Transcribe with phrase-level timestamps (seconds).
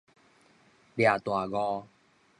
[0.95, 1.85] 掠大誤